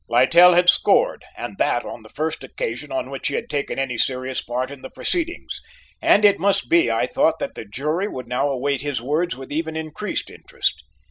Littell 0.09 0.55
had 0.55 0.67
scored, 0.67 1.23
and 1.37 1.59
that 1.59 1.85
on 1.85 2.01
the 2.01 2.09
first 2.09 2.43
occasion 2.43 2.91
on 2.91 3.11
which 3.11 3.27
he 3.27 3.35
had 3.35 3.51
taken 3.51 3.77
any 3.77 3.99
serious 3.99 4.41
part 4.41 4.71
in 4.71 4.81
the 4.81 4.89
proceedings, 4.89 5.61
and 6.01 6.25
it 6.25 6.39
must 6.39 6.69
be, 6.69 6.89
I 6.89 7.05
thought, 7.05 7.37
that 7.37 7.53
the 7.53 7.65
jury 7.65 8.07
would 8.07 8.27
now 8.27 8.49
await 8.49 8.81
his 8.81 8.99
words 8.99 9.35
with 9.35 9.51
even 9.51 9.75
increased 9.75 10.31
interest. 10.31 10.81